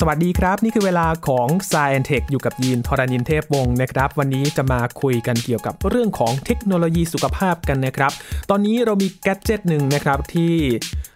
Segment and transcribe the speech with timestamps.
[0.00, 8.12] สวัสดีครับ นี่คือเวลาของ Sci and Tech อยู่กับยีนทรานินเทพวงศ์นะครับ วันนี้จะมาคุยกันเกี่ยวกับเรื่องของเทคโนโลยีสุขภาพกันนะครับ
[8.50, 10.54] ตอนนี้เรามีแกจ g e t หนึ่งนะครับที่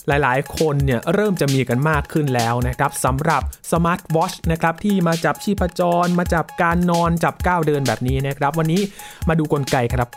[0.06, 3.42] หลายๆ คนเนี่ยเริ่มจะมีกันมากขึ้นแล้วนะครับสำหรับ
[3.72, 8.80] smart watch นะครับที่มาจับชีพจร มาจับการนอนจับก้าวเดินแบบนี้นะครับ วันนี้
[9.28, 10.08] มาดูกลไกครับ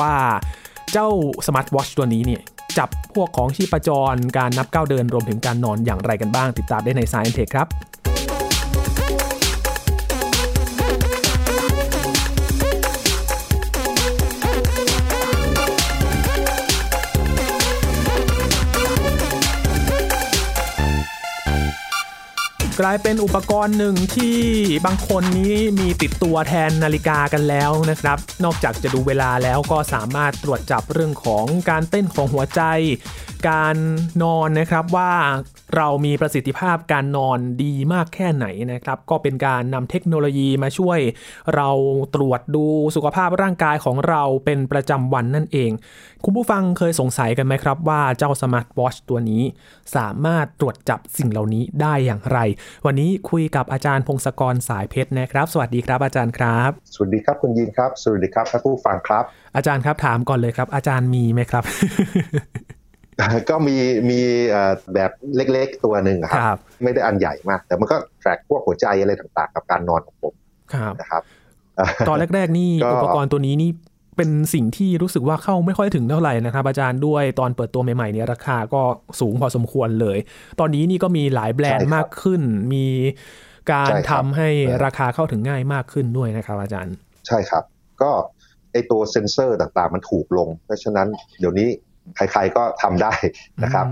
[0.00, 0.14] ว่า
[0.92, 1.08] เจ้า
[1.46, 2.42] smart watch ตัวนี้เนี่ย
[2.78, 7.68] จับพวกของชีพจร การนับก้าวเดินรวมถึงการนอนอย่างไรกันบ้าง ติดตามได้ใน Science Tech ครับ
[22.80, 24.38] กลายเป็นอุปกรณ์หนึ่งที่
[24.86, 32.62] บางคนนี้มีติดตัวแทนนาฬิกากันแล้วนะครับ นอกจากจะดูเวลาแล้วก็สามารถตรวจจับเรื่องของการเต้นของหัวใจ
[33.48, 33.76] การ
[34.22, 35.12] นอนนะครับว่า
[35.76, 40.98] เรามีประสิทธิภาพการนอนดีมากแค่ไหนนะครับ ก็เป็นการนำเทคโนโลยีมาช่วย
[41.54, 41.70] เรา
[42.14, 45.70] ตรวจดูสุขภาพร่างกายของเราเป็นประจำวันนั่นเอง
[46.24, 49.42] คุณผู้ฟังเคยสงสัยกันไหมครับว่าเจ้าสมาร์ทวอชตัวนี้
[49.96, 52.38] สามารถตรวจจับสิ่งเหล่านี้ได้อย่างไร
[52.86, 59.24] วันนี้คุยกับอาจารย์พงศกรสายเพชรนะครับ สวัสดีครับอาจารย์ครับ สวัสดีครับคุณยินครับ สวัสดีครับท่านผู้ฟังครับ
[59.56, 61.64] อาจารย์ครับถามก่อนเลยครับ อาจารย์มีไหมครับ
[63.50, 63.76] ก็มี
[64.10, 64.20] มี
[64.94, 70.34] แบบเล็กๆตัวหนึ่งครับ ไม่ได้อันใหญ่มาก แต่มันก็แทร็กพวกหัวใจอะไรต่างๆ กับการนอนของผม
[71.00, 71.22] นะครับ
[72.08, 73.70] ตอนแรกๆนี่อุปกรณ์ตัวนี้นี่
[74.16, 78.82] เป็นสิ่งที่รู้สึกว่าเข้าไม่ค่อยถึงเท่าไหร่นะครับ อาจารย์ด้วยตอนเปิดตัวใหม่ๆเนี่ยราคาก็
[79.20, 80.18] สูงพอสมควรเลย
[80.60, 82.42] ตอนนี้นี่ก็มีหลายแบรนด์มากขึ้น
[82.72, 82.86] มี
[83.72, 84.48] การทำให้
[84.84, 86.94] ราคาเข้าถึงง่ายมากขึ้นด้วยนะครับอาจารย์
[87.26, 87.64] ใช่ครับ
[88.02, 88.10] ก็
[88.72, 91.08] ไอตัวเซ็นเซอร์ต่างๆ มันถูกลง เพราะฉะนั้น
[91.38, 91.68] เดี๋ยวนี้
[92.16, 93.12] ใครๆก็ทำได้
[93.64, 93.86] นะครับ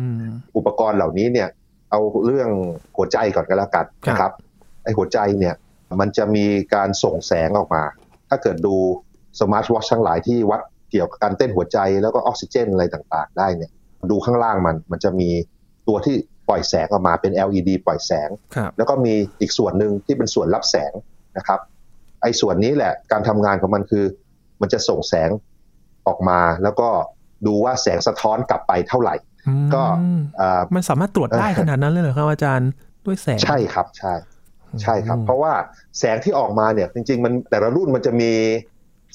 [0.56, 1.48] อุปกรณ์เหล่านี้เนี่ย
[1.90, 2.50] เอาเรื่อง
[2.96, 4.32] หัวใจก่อนก็แล้วกันนะครับ
[4.84, 5.54] ไอหัวใจเนี่ย
[6.00, 7.82] มันจะมีการส่งแสงออกมา
[8.28, 8.74] ถ้าเกิดดู
[9.40, 13.70] smart watch ทั้งหลายที่วัดเกี่ยวกับการเต้นหัวใจแล้วก็ออกซิเจนอะไรต่างๆ ได้เนี่ย
[14.10, 15.30] ดูข้างล่างมันมันจะมี
[15.88, 16.16] ตัวที่
[16.48, 18.28] ปล่อยแสงออกมาเป็น LED ปล่อยแสง
[18.76, 20.92] แล้วก็มีอีกส่วนหนึ่งที่เป็นส่วนรับแสง
[21.36, 21.60] นะครับ
[22.22, 24.04] ไอ้ส่วนนี้แหละการทำงานของมันคือ
[24.60, 25.30] มันจะส่งแสง
[26.06, 26.88] ออกมาแล้วก็
[27.46, 29.14] ดูว่าแสงสะท้อนกลับไปเท่าไหร่
[29.74, 29.82] ก็
[30.74, 32.70] มันสามารถตรวจได้ขนาดนั้นเลยเหรอครับอาจารย์
[33.06, 34.14] ด้วยแสงใช่ครับใช่
[34.82, 35.52] ใช่ครับ เพราะว่า
[35.98, 38.32] แสงที่ออกมาเนี่ยจริง ๆ มันแต่ละรุ่นมันจะมี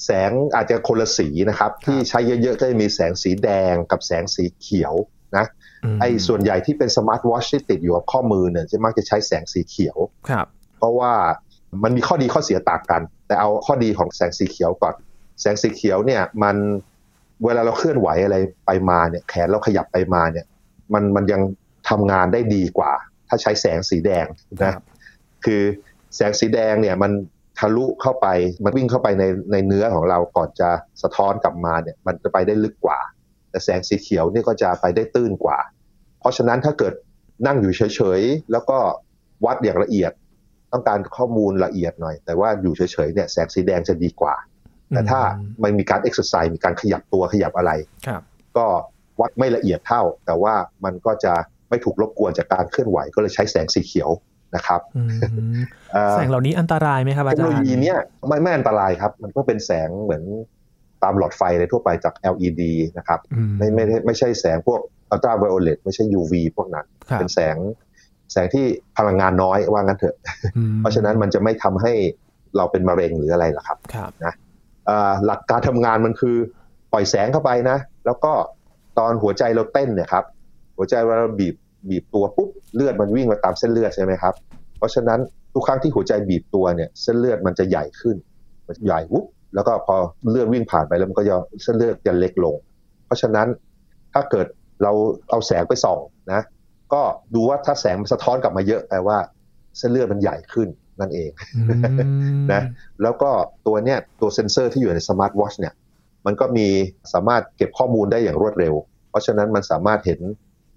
[0.04, 4.94] แสงอาจจะคนละสีนะครับ ที่ใช้เยอะๆ ก็จะมีแสงสีแดงกับแสงสีเขียว
[5.36, 5.46] นะ
[6.00, 9.96] ไอ้ส่วนใหญ่ที่เป็นสมาร์ทวอชที่ติดอยู่กับข้อมือเนี่ยจะมักจะใช้แสงสีเขียว
[10.30, 10.46] ครับ
[10.78, 11.12] เพราะว่า
[11.82, 14.94] มันมีข้อดีข้อเสียต่างกัน แต่เอาข้อดีของแสงสีเขียวก่อน
[15.40, 16.56] แสงสีเขียวเนี่ยมัน
[17.44, 18.36] เวลาเราเคลื่อนไหวอะไร
[18.66, 20.46] ไปมาเนี่ย แขนเราขยับไปมาเนี่ย
[20.94, 21.42] มันมันยัง
[21.88, 22.92] ทำงานได้ดีกว่า
[23.28, 24.26] ถ้าใช้แสงสีแดง
[24.64, 24.74] นะ
[25.44, 25.62] คือ
[26.16, 27.12] แสงสีแดงเนี่ยมัน
[27.58, 28.26] ทะลุเข้าไป
[28.64, 30.70] มันวิ่งเข้าไปในในเนื้อของเราก่อนจะ
[31.02, 32.98] สะท้อนกลับมาเนี่ย มันจะไปได้ลึกกว่า
[33.50, 35.58] แต่แสงสีเขียวนี่ก็จะไปได้ตื้นกว่า
[36.20, 36.94] เพราะฉะนั้นถ้าเกิด
[37.46, 38.78] นั่งอยู่เฉยๆแล้วก็
[39.44, 40.12] วัดอย่างละเอียด
[40.72, 44.34] ต้องการข้อมูลละเอียดหน่อย แต่ว่าอยู่เฉยๆเนี่ยแสงสีแดงจะดีกว่า
[44.94, 45.20] แต่ถ้า
[45.62, 47.72] มันมีการเอ็กซ์ไซส์มีการขยับตัวขยับอะไร
[48.56, 48.66] ก็
[49.20, 51.32] วัดไม่ละเอียดเท่า แต่ว่ามันก็จะ
[51.68, 54.10] ไม่ถูกรบกวนจากการเคลื่อนไหวก็เลยใช้แสงสีเขียว
[54.56, 54.80] นะครับ
[56.12, 57.98] แสงเหล่านี้อันตรายไหมครับอาจารย์เทคโนโลยีเนี้ย
[58.28, 60.22] ไม่ไม่อันตรายครับ มันก็เป็นแสงเหมือน
[61.02, 62.62] ตามหลอดไฟเลยทั่วไปจาก LED
[62.98, 63.20] นะครับ
[63.58, 64.80] ไม่ไม่ไม่ใช่แสงพวก
[65.10, 66.86] อัลตราไวโอเลตไม่ใช่ UV พวกนั้น
[67.18, 67.56] เป็นแสง
[68.32, 68.64] แสงที่
[68.98, 70.16] พลังงานน้อยว่างั้นเถอะ
[70.80, 71.92] เพราะฉะนั้นมันจะไม่ทำให้
[72.56, 73.78] เราเป็นมะเร็งหรืออะไรล่ะครับ
[74.24, 74.34] นะ
[75.26, 76.36] หลักการทำงานมันคือ
[76.92, 78.32] ปล่อยแสงเข้าไปนะ แล้วก็
[78.98, 80.24] ตอนหัวใจเราเต้นเนี่ยครับ
[80.76, 81.54] หัวใจเราบีบ
[81.88, 84.34] บีบตัวปุ๊บเลือดมันวิ่งมาตามเส้นเลือดใช่ไหมครับ
[84.78, 85.20] เพราะฉะนั้น
[85.54, 88.16] ทุกครั้งที่หัวใจบีบตัวเนี่ย เส้นเลือดมันจะใหญ่ขึ้น
[88.66, 89.24] มันใหญ่วุ๊บ
[89.54, 89.96] แล้วก็พอ
[90.30, 92.54] เลือดวิ่งผ่านไปแล้วมันก็จะเส้นเลือดจะเล็กลง
[93.06, 93.48] เพราะฉะนั้น
[94.14, 94.46] ถ้าเกิด
[94.82, 94.92] เรา
[95.30, 95.98] เอาแสงไปส่อง
[96.32, 96.40] นะ
[96.92, 97.02] ก็
[97.34, 99.18] ดูว่าถ้าแสงมันสะท้อนกลับมาเยอะแปลว่า
[99.78, 100.68] เส้นเลือดมันใหญ่ขึ้น
[101.00, 101.30] นั่นเอง
[102.52, 102.62] นะ
[103.02, 103.30] แล้วก็
[103.66, 105.74] ตัวเนี้ยตัวเซ็นเซอร์ที่อยู่ใน smart watch เนี่ย
[106.26, 106.66] มันก็มี
[107.12, 108.74] สามารถเก็บข้อมูลได้อย่างรวดเร็ว
[109.10, 110.20] เพราะฉะนั้นมันสามารถเห็น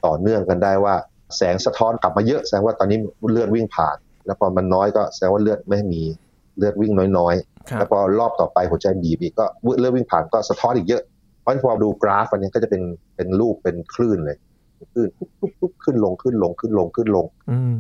[0.05, 0.95] ต่อเนื่องกันได้ว่า
[1.37, 2.97] แสงสะท้อนกลับมาเยอะแสดงว่าตอนนี้
[3.31, 6.03] เลือดวิ่งผ่าน แล้วพอมันน้อยก็แสดงว่าเลือดไม่มี
[6.57, 9.45] เลือดวิ่งน้อยๆ แล้วพอรอบต่อไปหัวใจบีบอีกก็
[9.79, 11.03] เลือดวิ่งผ่านก็สะท้อนอีกเยอะ
[11.41, 12.81] เพราะพอดูกราฟอันนี้ก็จะเป็น
[13.15, 14.37] เป็นรูปเป็นคลื่นเลย
[14.93, 17.25] คลื่นปุ๊บขึ้นลงขึ้นลงขึ้นลงขึ้นลง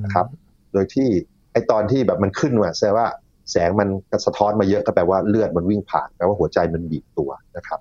[0.03, 0.27] นะครับ
[0.73, 1.07] โดยที่
[1.53, 3.07] ไอตอนที่แบบมันขึ้นมาแสดงว่า
[3.51, 3.89] แสงมัน
[4.25, 7.79] สะท้อนมาเยอะก็แปลว่าเลือดมันวิ่งผ่านแปลว่าหัวใจมันบีบตัวนะครับ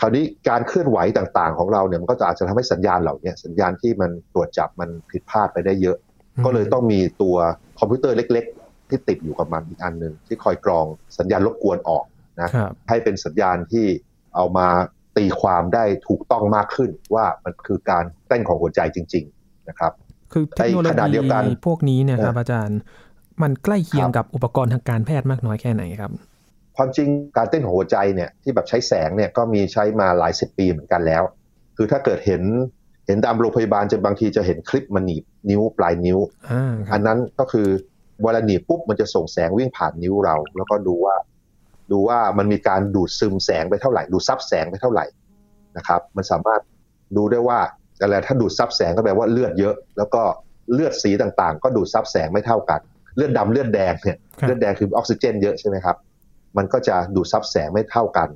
[0.00, 5.96] คราวนี้การเคลื่อนไหวต่างๆ ของเราเนี่ยมันก็จะอาจจะทำให้สัญญาณเหล่านี้สัญญาณที่มันตรวจจับมันผิดพลาดไปได้เยอะ
[6.44, 7.36] ก็เลยต้องมีตัว
[7.78, 10.86] คอมพิวเตอร์เล็ก ๆ ที่ติดอยู่กับมันอีกอันหนึ่งที่คอยกรอง
[11.18, 12.04] สัญญาณรบกวนออก
[12.40, 12.48] นะ
[12.88, 13.86] ให้เป็นสัญญาณที่
[14.34, 14.68] เอามา
[15.16, 19.92] ตีความได้ถูกต้องมากขึ้นว่ามันคือการเต้นของหัวใจจริง ๆ นะครับ
[20.34, 21.18] คือเทคโนโลยี
[21.66, 22.78] พวกนี้เนี่ยครับอาจารย์
[23.42, 26.12] มันใกล้เคียงกับอุปกรณ์ทางการแพทย์มากน้อยแค่ไหนครับ
[26.76, 31.22] ความจริงการเต้นของหัวใจเนี่ยที่แบบใช้แสงเนี่ยก็มีใช้มาหลายสิบปีเหมือนกันแล้ว
[31.76, 32.42] คือถ้าเกิดเห็น
[33.06, 36.18] เห็นตามโรงพยาบาลจะบางทีจะเห็นคลิปมันหนีบนิ้วปลายนิ้ว
[36.92, 37.68] อันนั้นก็คือ
[38.22, 41.16] เวลาหนีบปุ๊บมันจะส่งแสงวิ่งผ่านนิ้วเรา แล้วก็ดูว่า
[41.92, 45.04] ดูว่ามันมีการดูดซึมแสงไปเท่าไหร่ ดูดซับแสงไปเท่าไหร่
[45.76, 46.60] นะครับ มันสามารถ
[47.16, 47.60] ดูได้ว่า
[48.00, 50.22] อะไรถ้าดูดซับแสงก็แปลว่าเลือดเยอะ แล้วก็
[50.72, 52.80] เลือดสีต่างๆ ก็ดูดซับแสงไม่เท่ากัน
[53.16, 55.96] เลือดดาเลือดแดงเนี่ยเลือดแดงคือออกซิเจนเยอะใช่ไหมครับ
[56.56, 58.28] มันก็จะดูดซับแสงไม่เท่ากัน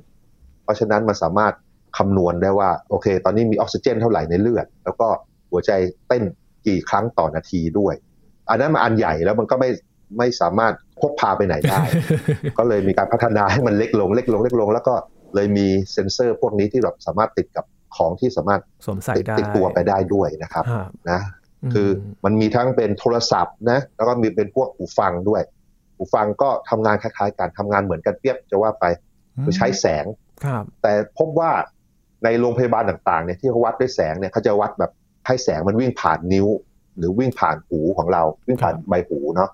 [0.63, 1.53] เพราะฉะนั้นมันสามารถ
[1.97, 5.07] คำนวณได้ว่าโอเค ตอนนี้มีออกซิเจนเท่าไหร่ในเลือด แล้วก็
[5.51, 5.71] หัวใจ
[6.07, 6.23] เต้น
[6.67, 7.93] กี่ครั้งต่อนาทีด้วย
[8.49, 9.69] อันนั้นมันอันใหญ่แล้วมันก็ไม่
[10.17, 11.81] ไม่สามารถพกพาไปไหนได้
[12.57, 14.95] ก็เลยมีการพัฒนาให้มันเล็กลงเล็กลงเล็กลง แล้วก็
[15.35, 17.65] เลยมีเซ็นเซอร์พวกนี้ที่แบบสามารถติดกับ
[17.95, 18.61] ของที่สามารถ
[19.17, 20.65] ติดติดตัวไปได้ด้วยนะครับ
[21.11, 21.21] นะ
[21.73, 21.89] คือ
[22.25, 25.41] มันมีทั้งเป็นโทรศัพท์นะแล้วก็มีเป็นพวกหูฟังด้วย
[25.95, 28.85] หูฟังก็ทำงานคล้ายๆกันทำงานเหมือนกันเปียบจะว่าไป
[29.43, 30.05] คือใช้แสง
[30.81, 31.51] แต่พบว่า
[32.23, 34.91] ในโรงพยาบาลต่างๆเนี่ยที่เขาวัดด้วยแสงเนี่ยเขาจะวัดแบบ
[35.27, 36.47] ให้แสงมันวิ่งผ่านนิ้ว
[36.97, 39.49] หรือวิ่งผ่านหูของเรา วิ่งผ่านใบหูเนาะ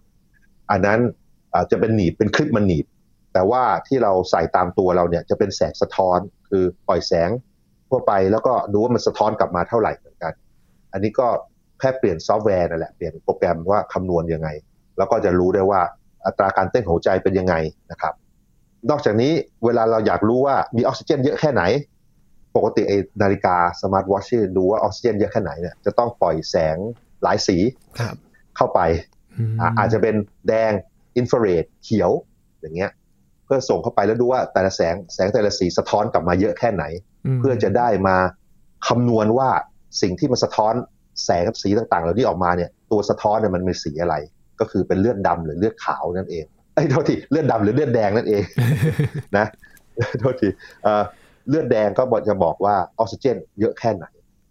[0.71, 0.99] อันนั้น
[1.71, 2.85] จะเป็นหนีบเป็นคลิปมันหนีบ
[3.33, 7.29] แต่ว่าที่เราใส่ตามตัวเราเนี่ยจะเป็นแสงสะท้อน คือปล่อยแสง
[7.95, 10.33] ทั่วไป แล้วก็ดูว่ามันสะท้อนกลับมาเท่าไหร่เหมือนกัน
[10.93, 11.27] อันนี้ก็
[11.79, 14.49] แค่เปลี่ยนซอฟต์แวร์นั่นแหละเปลี่ยนโปรแกรมว่าคำนวณยังไง
[14.97, 15.81] แล้วก็จะรู้ได้ว่า
[16.25, 17.55] อัตราการเต้นหัวใจเป็นยังไง
[17.91, 18.13] นะครับ
[18.89, 19.31] นอกจากนี้
[19.65, 21.63] เวลาเราอยากรู้ว่ามีออกซิเจนเยอะแค่ไหน
[22.55, 26.77] ปกติไอนาฬิกาสมาร์ทวอชที่ดูว่าออกซิเจนเยอะแค่ไหนเนี่ยจะต้องปล่อยแสง
[27.23, 27.57] หลายสี
[28.57, 28.79] เข้าไป
[29.77, 30.15] อาจจะเป็น
[30.47, 30.71] แดง
[31.17, 32.11] อินฟราเรดเขียว
[32.61, 32.91] อย่างเงี้ย
[33.45, 36.83] เพื่อส่งเข้าไปแล้วดูว่าแต่ละแสงแสงแต่ละสีสะท้อนกลับมาเยอะแค่ไหน
[37.39, 38.15] เพื่อจะได้มา
[38.87, 39.49] คำนวณว่า
[40.01, 40.73] สิ่งที่มันสะท้อน
[41.25, 44.15] แสงสีต่างๆเหล่านี้ออกมาเนี่ยตัวสะท้อนเนี่ยมันเป็นสีอะไร
[44.59, 46.45] ก็คือเป็นเลือดดาหรือเลือดขาวนั่นเอง
[46.75, 48.43] ไอ้โทษทีเลือดดาหรือเลือดแดงนั่นเอง
[49.37, 49.45] นะ
[50.19, 50.49] โทษที
[51.49, 54.05] เลือดแดงก็บอกจะบอกว่าออกซิเจน เยอะแค่ไหน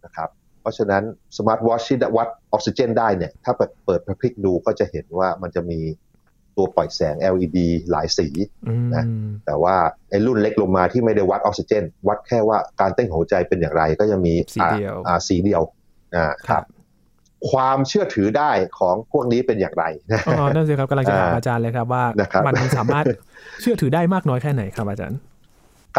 [0.05, 0.29] นะครับ
[0.61, 1.03] เพราะฉะนั้น
[1.39, 5.79] สมาร์ทวอชที่วัดออกซิเจนได้เนี่ยถ้าเปิดเปิดพลิกดูก็จะเห็นว่ามันจะมี
[6.57, 7.59] ตัวปล่อยแสง LED
[7.91, 8.29] หลายสี
[8.95, 9.05] นะ
[9.47, 9.75] แต่ว่า
[10.11, 14.95] ไอ้รุ่นเล็กลงมาที่ไม่ได้วัดออกซิเจน วัดแค่ว่าการเต้นหัวใจเป็นอย่างไรก็จะมีสีเดียว
[15.29, 15.63] สีเดียว
[16.17, 16.65] อ่าครับ
[17.51, 19.85] ความเชื่อถือได้ของพวกนี้เป็นอย่างไร
[20.29, 22.05] อ๋อนั่นสิครับกำลังจะถามอาจารย์เลยครับว่า
[22.47, 23.05] มันสามารถ
[23.61, 25.19] เชื่อถือได้มากน้อยแค่ไหนครับอาจารย์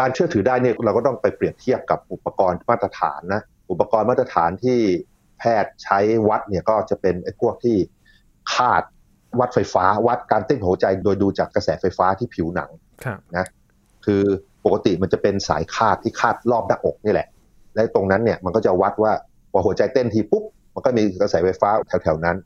[0.00, 4.78] การเชื่อถือได้เนี่ยเราก็ต้องไปเปรียบเทียบกับอุปกรณ์มาตรฐานนะอุปกรณ์มาตรฐานที่
[5.38, 5.98] แพทย์ใช้
[6.28, 7.76] วัดเนี่ยก็จะเป็นไอ้พวกที่
[8.54, 8.82] คาด
[9.40, 12.70] วัดไฟฟ้าวัดการเต้นหัวใจโดยดูจากกระแสไฟฟ้าที่ผิวหนัง
[13.36, 13.46] นะ
[14.04, 14.22] คือ
[14.64, 17.28] ปกติมันจะเป็นสายคาดที่คาดรอบหน้าอกนี่แหละ
[17.74, 19.12] และตรงนั้นเนี่ยมันก็จะวัดว่า
[19.52, 20.44] พอหัวใจเต้นทีปุ๊บ
[20.74, 21.70] มันก็มีกระแสไฟฟ้า
[22.02, 22.36] แถวๆนั้น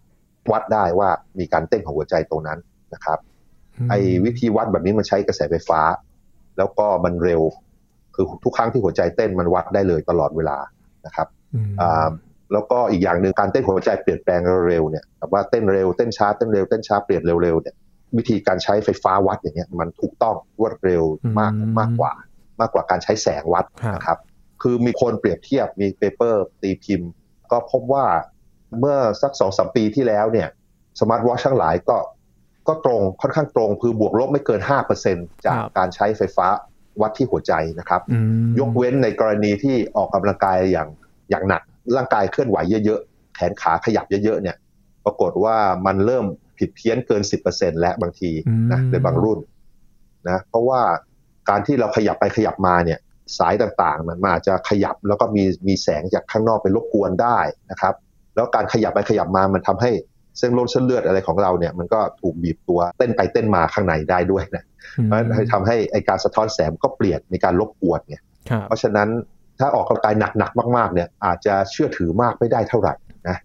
[0.53, 2.59] วัดได้ว่ามีการเต้นของหัวใจตรงนั้น
[2.95, 3.19] นะครับ
[3.91, 5.81] ไอ้วิธีวัดแบบนี้มันใช้กระแสไฟฟ้า
[6.59, 7.43] แล้วก็มันเร็ว
[8.15, 10.59] คือทุกครั้งที่หัวใจเต้นมันวัดได้เลยตลอดเวลา
[11.07, 11.29] นะครับ
[12.53, 17.75] แล้วก็อีกอย่างหนึ่งการเต้นหัวใจเปลี่ยนแปลงเร็วเนี่ยแบบว่าเต้นเร็วเต้นช้าเต้นเร็วเต้นช้าเปลี่ยนเร็วๆเนี่ย
[18.17, 21.03] วิธีการใช้ไฟฟ้าวัดอย่างเงี้ยมันถูกต้องรวดเร็ว
[21.39, 22.13] มากมากกว่า
[22.61, 23.65] มากกว่าการใช้แสงวัด
[23.95, 24.19] นะครับ
[24.63, 27.11] คือมีคนเปรียบเทียบมี paper ตีพิมพ์
[27.51, 28.07] ก็พบว่า
[28.79, 30.49] เมื่อสักสองสามปีที่แล้วเนี่ย
[31.01, 31.97] smart watch ทั้งหลายก็
[32.69, 34.61] ก็ตรงค่อนข้างตรงคือบวกลบไม่เกิน
[35.03, 36.47] 5%จากการใช้ไฟฟ้า
[37.01, 38.03] วัดที่หัวใจนะครับ
[38.59, 40.89] ยกเว้นในกรณีที่ออกกำลังกายอย่าง
[41.31, 41.63] อย่างหนัก
[41.97, 44.57] ร่างกายเคลื่อนไหวเยอะๆ แขนขาขยับเยอะๆเนี่ย
[45.05, 45.57] ปรากฏว่า
[45.87, 46.25] มันเริ่ม
[46.59, 48.31] ผิดเพี้ยนเกิน 10%แล้วบางที
[48.73, 49.39] นะในบางรุ่น
[50.29, 50.81] นะเพราะว่า
[51.49, 52.99] การที่เราขยับไปขยับมาเนี่ย
[53.39, 57.39] สายต่างๆ มันมาจะขยับแล้วก็มีมีแสงจากข้างนอกไปรบกวนได้
[57.71, 57.95] นะครับ
[58.35, 59.91] แล้วการขยับไปขยับมามันทำให้
[60.39, 64.65] เส้นลมเส้นเลือดอะไรของเราเนี่ยมันก็ถูกบีบตัวเต้นไปเต้นมาข้างในได้ด้วยนะ
[65.11, 68.23] มันทำให้ไอการสะท้อนแสงก็เปลี่ยนในการรบกวนเนี่ย
[68.67, 69.09] เพราะฉะนั้น
[69.61, 72.95] ถ้าออกกำลังกายหนักๆมากๆเนี่ยอาจจะเชื่อถือมากไม่ได้เท่าไหร่
[73.29, 73.37] นะ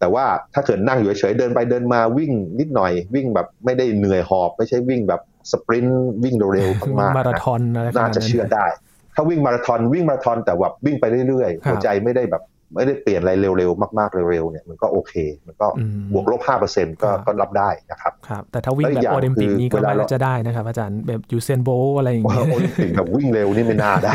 [0.00, 5.20] แต่ว่าถ้าเกิดนั่งอยู่เฉยเดินไปเดินมาวิ่งนิดหน่อย วิ่งแบบไม่ได้เหนื่อยหอบ ไม่ใช่วิ่งแบบ
[5.52, 6.68] sprint วิ่งเร็ว
[7.00, 7.60] มากมาราธอน
[7.96, 8.66] น่าจะเชื่อได้
[9.14, 12.42] ถ้าวิ่งมาราธอนวิ่งมาราธอนแต่แบบวิ่งไปเรื่อยๆหัวใจไม่ได้แบบ
[12.74, 15.12] ไม่ได้เปลี่ยนอะไรเร็วๆมากๆเร็วๆเนี่ยมันก็โอเค
[15.46, 15.66] มันก็
[16.12, 24.14] บวกลบห้าเปอร์เซ็นต์ก็ก็รับได้นะครับครับแต่ถ้าวิ่งแบบโอลิมปิกนี่ก็ไม่น่าจะได้นะครับ อาจารย์แบบ Usain Bolt อะไรอย่างเงี้ยโอลิมปิกแบบวิ่งเร็วนี่ไม่น่าได้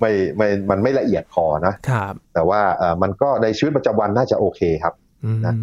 [0.00, 4.94] ไม่ไม่มันไม่ละเอียดพอนะครับแต่ว่าเออมันก็ในชีวิตประจำวันน่าจะโอเคครับ
[5.46, 5.54] นะ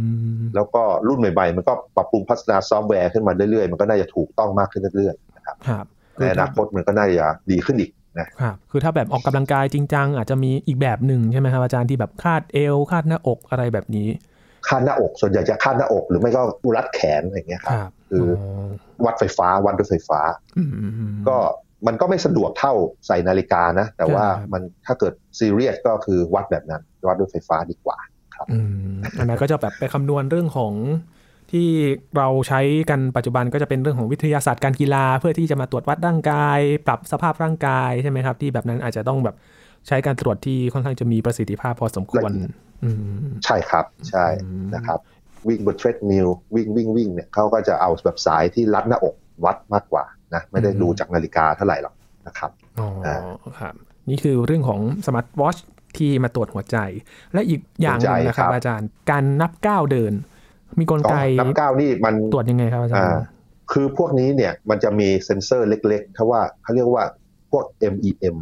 [0.55, 5.53] แล้วก็รุ่นใหม่ๆ มันก็ปรับปรุงพัฒนาซอฟต์แวร์ขึ้นมาเรื่อยๆ มันก็น่าจะถูกต้องมากขึ้นเรื่อยๆนะครั
[5.83, 5.85] บ
[6.19, 14.07] ในอนาคตมันก็น่าจะดีขึ้นอีก นะครับคือถ้าแบบออกกำลังกายจริงจังอาจจะมีอีกแบบหนึ่งใช่ไหมครับอาจารย์ที่แบบคาดเอวคาดหน้าอกอะไรแบบนี้
[14.67, 16.41] คาดหน้าอก ส่วนใหญ่จะคาดหน้าอก หรือไม่ก็
[16.77, 18.25] รัดแขนอะไรเงี้ยครับคือ
[19.05, 20.19] วัดไฟฟ้าวัดด้วยไฟฟ้า
[21.27, 21.37] ก็
[21.87, 22.73] มันก็ไม่สะดวกเท่า
[23.07, 27.97] ใส่นาฬิกานะ แต่ว่ามันถ้าเกิดซีเรียสก็คือวัดแบบนั้น วัดด้วยไฟฟ้าดีกว่า
[28.35, 28.47] ครับ
[29.19, 30.73] อันนั้นก็จะแบบไปคำนวณเรื่องของ
[31.51, 31.67] ที่
[32.17, 39.35] เราใช้กันปัจจุบันก็จะเป็นเรื่องของวิทยาศาสตร์การกีฬา เพื่อที่จะมาตรวจวัดร่างกาย ปรับสภาพร่างกายใช่ไหมครับ ที่แบบนั้นอาจจะต้องแบบ
[39.87, 42.31] ใช้การตรวจที่ค่อนข้างจะมีประสิทธิภาพพอสมควร
[43.45, 44.25] ใช่ครับใช่
[44.75, 44.99] นะครับ
[45.47, 51.93] วิ่งบนเทรดมิลวิ่งวิ่งวิ่งเนี่ยเขาก็จะเอาแบบสายที่รัดหน้าอกวัดมากกว่านะไม่ได้ดูจากนาฬิกาเท่าไหร่หรอก
[52.27, 52.89] นะครับอ๋อ
[53.59, 53.73] ครับ
[54.09, 55.57] นี่คือเรื่องของสมาร์ทวอช
[55.97, 56.77] ที่มาตรวจหัวใจ
[57.33, 60.13] และอีกอย่างนึงนะครับ อาจารย์การนับก้าวเดิน
[60.79, 63.23] มีกลไกนับก้าวนี่มันตรวจยังไงครับอาจารย์
[63.71, 67.03] คือพวกนี้เนี่ยมันจะมีเซ็นเซอร์เล็กๆถ้าว่าเขาเรียกว่า
[67.51, 68.35] พวก MEM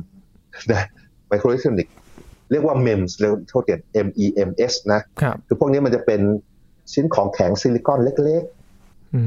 [0.71, 0.83] นะ
[1.27, 1.93] ไมโครอิเล็กทรอนิกส์
[2.51, 5.01] เรียกว่า MEMS เรียกโทษเกีย MEMS นะ
[5.47, 6.21] คือพวกนี้มันจะเป็น
[6.93, 8.43] ชิ้นของแข็งซิลิคอนเล็ก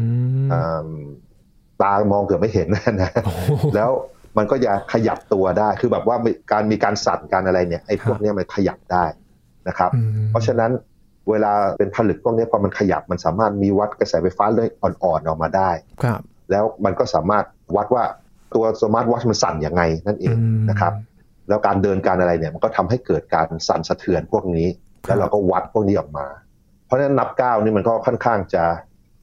[0.09, 3.11] ๆตามองเกือบไม่เห็นนะ
[3.75, 3.91] แล้ว
[4.39, 6.17] มันก็จะขยับตัวได้ คือแบบว่า
[6.53, 9.05] การมีการสั่นการอะไรเนี่ยไอ้พวกนี้มันขยับได้
[9.69, 9.91] นะครับ
[10.31, 10.71] เพราะฉะนั้น
[11.31, 15.71] เวลาเป็นผลึกพวกนี้พอมันขยับมันสามารถมีวัดกระแสไฟฟ้าเลยอ่อนๆออกมาได้
[16.03, 17.45] ครับ แล้วมันก็สามารถ
[17.77, 18.05] วัดว่า
[18.55, 20.37] ตัว smart watch มันสั่นยังไงนั่นเอง
[20.71, 20.93] นะครับ
[21.49, 24.69] แล้วการเดินการอะไรเนี่ยมันก็ทำให้เกิดการสั่นสะเทือนพวกนี้
[25.07, 26.27] แล้วเราก็วัดพวกนี้ออกมา
[26.87, 28.65] เพราะฉะนั้นนับก้าวนี่มันก็ค่อนข้างจะ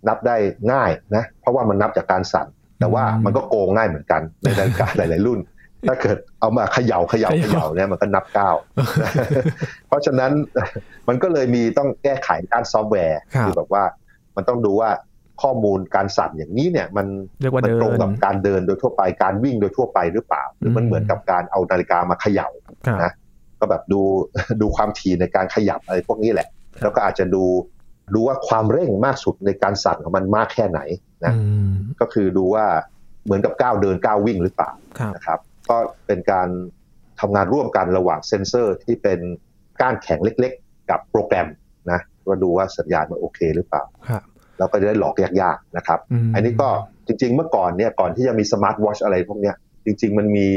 [0.07, 0.35] นับได้
[0.71, 2.47] ง่ายนะเพราะว่ามันนับจากการสั่น
[2.79, 5.39] แต่ว่ามันก็โกงง่ายเหมือนกันในนาฬิกาหลาย ๆ รุ่น
[5.87, 8.55] ถ้าเกิดเอามาเขย่าเขย่าเขย่าเนี่ยมันก็นับก้าว
[9.87, 10.31] เพราะฉะนั้น
[11.07, 13.83] มันก็เลยมีต้องแก้ไขด้านซอฟต์แวร์คือแบบว่า
[14.35, 14.89] มันต้องดูว่า
[15.41, 17.07] ข้อมูลการสั่นอย่างนี้เนี่ยมัน
[17.55, 22.47] มันตรงกับการเดินโดยทั่วไปการวิ่งโดยทั่วไปหรือเปล่า หรือมันเหมือนกับการเอานาฬิกามาเขย่า
[23.03, 23.11] นะ
[23.59, 24.01] ก็แบบดู
[24.61, 26.47] ดูความถี่ในการขยับอะไรพวกนี้แหละ
[26.81, 27.43] แล้วก็อาจจะดู
[28.13, 30.79] ดูว่าความเร่งมากสุดในการสั่นของมันมากแค่ไหน
[31.25, 31.33] นะ
[31.99, 32.65] ก็คือดูว่า
[33.25, 34.71] เหมือนกับก้าวเดินก้าววิ่งหรือเปล่า
[35.15, 35.77] นะครับ ก็
[36.07, 36.47] เป็นการ
[37.19, 39.19] ทำงานร่วมกันระหว่างเซนเซอร์ที่เป็น
[39.81, 41.47] ก้านแข็งเล็กๆ กับโปรแกรม
[41.91, 43.83] นะว่าดูว่าสัญญาณมันโอเคหรือเปล่า
[44.57, 45.99] แล้วก็จะได้หลอกยากๆนะครับ
[46.35, 46.69] อันนี้ก็
[47.07, 49.55] จริงๆ เมื่อก่อนเนี่ยก่อนที่จะมี smart watch อะไรพวกเนี้ย
[49.85, 50.47] จริง ๆ มันมี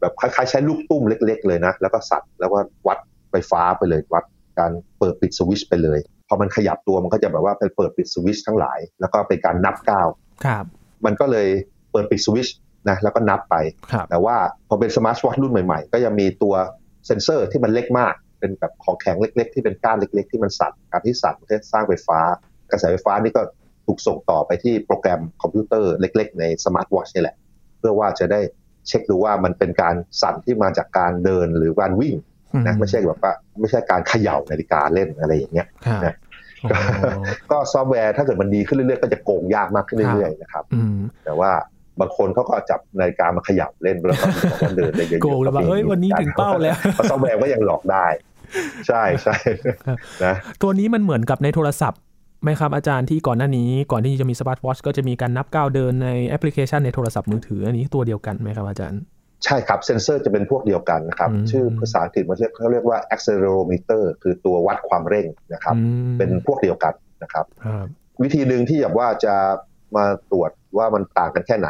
[0.00, 2.98] แบบคล้ายๆ ใช้ลูกตุ้มเล็ก ๆ เลยนะ แล้วก็สั่นแล้วก็วัด
[3.30, 4.24] ไฟฟ้าไปเลยวัด
[4.58, 10.08] การเปิดปิดสวิตช์ไปเลยพอมันขยับตัวมันก็จะแบบว่าไปเปิดปิดสวิตช์ทั้งหลาย แล้วก็เป็นการนับก้าว
[10.44, 10.64] ครับ
[11.04, 11.48] มันก็เลย
[11.92, 12.56] เปิดปิดสวิตช์
[12.88, 13.56] นะแล้วก็นับไป
[14.10, 14.36] แต่ว่า
[14.68, 16.54] พอเป็น smart watch รุ่นใหม่ๆ ก็ยังมีตัว
[17.06, 22.18] เซนเซอร์ที่มันเล็กมาก เป็นแบบของแข็งเล็ก ๆ ที่เป็นก้านเล็ก ๆ ที่มันสั่นการที่สั่นมันจะสร้างไฟฟ้า
[22.70, 23.42] กระแสไฟฟ้านี่ก็
[23.86, 27.36] ถูกส่งต่อไปที่โปรแกรมคอมพิวเตอร์เล็ก ๆ ใน smart watch นี่แหละ
[27.78, 28.40] เพื่อว่าจะได้
[28.88, 32.14] เช็คดูว่ามันเป็นการสั่นที่มาจากการเดินหรือการวิ่ง
[32.66, 35.66] นะไม่ใช่แบบว่าไม่ใช่การเขย่านาฬิกาเล่นอะไรอย่างเงี้ย
[36.04, 36.14] นะ
[37.50, 40.64] ก็ซอฟต์แวร์ถ้าเกิดมันดีขึ้นเรื่อยๆ ก็จะโกงยากมากขึ้นเรื่อยๆนะครับ
[41.24, 41.50] แต่ว่า
[42.00, 44.26] บางคนเขาก็จับนาฬิกามาขยับเล่นแล้วก็
[44.76, 46.76] เดินได้เยอะๆโกงแล้วว่าเฮ้ยวันนี้ถึงเป้าแล้ว
[47.10, 48.06] ซอฟต์แวร์ก็ยังหลอกได้
[48.88, 49.36] ใช่ใช่
[50.24, 52.00] นะตัวนี้มันเหมือนกับในโทรศัพท์
[52.42, 59.00] ไหมครับอาจารย์ที่ก่อนหน้านี้ก่อนที่จะมี smart watch ก็จะมีการนับก้าวเดินในแอปพลิเคชันในโทรศัพท์มือถืออันนี้ตัวเดียวกันไหมครับอาจารย์
[59.44, 65.76] ใช่ครับ เซนเซอร์จะเป็นพวกเดียวกันนะครับ ชื่อภาษาอังกฤษมันเรียกเขาเรียกว่า accelerometer คือตัววัดความเร่งนะครับ
[66.18, 67.44] เป็นพวกเดียวกันนะครับ
[68.22, 69.34] วิธีหนึ่งที่แบบว่าจะ
[69.96, 71.68] มาตรวจว่ามันต่างกันแค่ไหน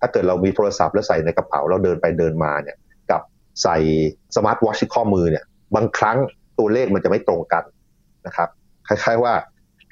[0.00, 2.76] ถ้าเกิดเรามีโทรศัพท์แล้วใส่ในกระเป๋าเราเดินไปเดินมาเนี่ย
[3.10, 3.22] กับ
[3.62, 3.76] ใส่
[4.36, 5.44] สมาร์ทวอชที่ข้อมือเนี่ย
[5.74, 6.16] บางครั้ง
[6.58, 7.64] ตัวเลขมันจะไม่ตรงกัน
[8.26, 8.48] นะครับ
[8.88, 9.32] คล้ายๆว่า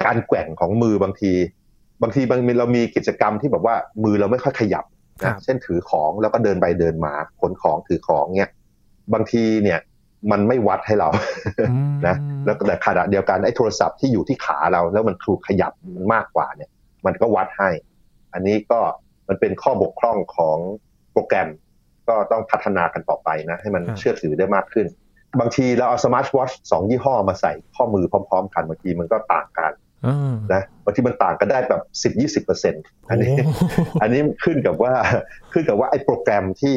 [0.04, 1.32] การแกว่งของมือบางที
[2.02, 4.84] บางทีบางเรามีกิจกรรมที่แบบว่ามือเราไม่ค่อยขยับ
[5.24, 8.50] นะเช่นถือของแล้วก็เดินไปเดินมาขนของถือของเนี่ย
[9.14, 9.80] บางทีเนี่ย
[10.30, 11.08] มันไม่วัดให้เรา
[12.06, 15.72] นะแล้วแต่ขณะเดียวกันไอ้โทรศัพท์ที่อยู่ที่ขาเราแล้วมันถูกขยับ
[16.12, 16.70] มากกว่าเนี่ย
[17.06, 17.70] มันก็วัดให้
[18.34, 18.80] อันนี้ก็
[19.28, 20.58] มันเป็นข้อบกพร่องของ
[21.12, 21.48] โปรแกรม
[22.08, 24.86] ก็ต้องพัฒนากันต่อไปนะ ให้มันเชื่อถือได้มากขึ้น
[25.40, 29.72] บางทีเราเอา smart watch สองยี่ห้อมาใส่ข้อมือพร้อม ๆ กันบางทีมันก็ต่างกัน
[30.52, 33.34] นะบางทีมันต่างกันได้แบบสิบยี่สิบเปอร์เซ็นต์อันนี้
[34.02, 34.92] อันนี้ขึ้นกับว่า
[35.52, 36.76] ขึ้นกับว่าไอ้โปรแกรมที่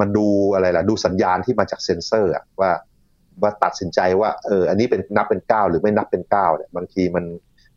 [0.00, 2.70] มันดูอะไรล่ะ ดูสัญญาณที่มาจากเซ็นเซอร์อะว่า
[3.42, 7.24] ว่าตัดสินใจว่าเอออันนี้เป็นนับเป็นก้าวหรือไม่นับเป็นก้าวเนี่ยบางทีมัน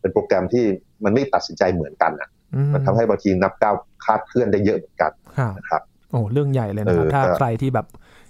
[0.02, 0.66] เป็นโปรแกรมที่
[1.04, 2.30] มันไม่ตัดสินใจเหมือนกันอะ
[2.74, 3.72] มันทำให้บางทีนับเก้า
[4.06, 5.12] คาดเคลื่อนได้เยอะเหมือนกัน
[5.58, 7.88] นะครับโอ้เรื่องใหญ่เลยนะครับถ้าใครที่แบบ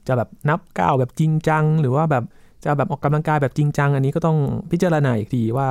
[0.08, 2.24] จะแบบนับก้าวแบบจริงจัง หรือว่าแบบ
[2.66, 4.38] จะแบบออกกำลังกายแบบจริงจัง อันนี้ก็ต้อง
[4.72, 5.70] พิจารณาอีกทีว่า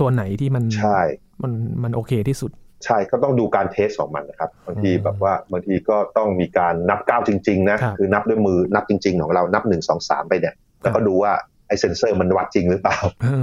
[0.00, 1.00] ตัวไหนที่มันใช่
[1.42, 1.52] มัน
[1.82, 2.50] มันโอเคที่สุด
[2.84, 11.32] ใช่ก็ต้องดูการเทสของมันนะครับบางทีแบบว่าบางทีก็ต้องมีการนับก้าวจริงๆนะคือนับด้วยมือนับจริง ๆ ของเรานับหนึ่งสองสามไปเนี่ยแล้วก็ดูว่า
[11.68, 12.98] ไอ้เซนเซอร์มันวัดจริงหรือเปล่า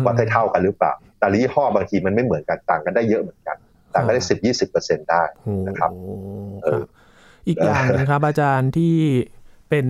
[0.05, 3.57] วัดให้เท่ากันหรือเปล่า แต่ยี่ห้อบางทีมันไม่เหมือนกันต่างกันได้เยอะเหมือนกัน
[3.93, 5.23] ต่างกันได้สิบยี่สิบเปอร์เซ็นได้
[5.67, 5.91] นะครับ
[7.47, 8.95] อีกอย่างนะครับ อาจารย์ที่
[9.69, 9.87] เป็น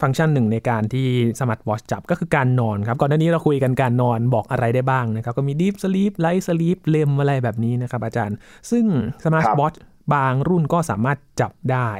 [0.00, 1.06] ฟังก์ชันหนึ่งในการที่
[1.40, 8.36] smart watch จับก็คือการนอนครับ ก่อนหน้านี้เราคุยกันการนอนบอกอะไรได้บ้างนะครับ ก็มี deep sleep light sleep REM อะไรแบบนี้นะครับ อาจารย์
[8.70, 8.84] ซึ่ง
[9.24, 9.74] smart watch
[10.14, 11.90] บางรุ่นก็สามารถจับได้